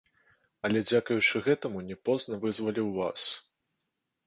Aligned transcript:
Але 0.69 0.79
дзякуючы 0.87 1.43
гэтаму 1.49 1.85
не 1.91 1.99
позна 2.11 2.41
вызваліў 2.47 2.91
вас. 2.99 3.21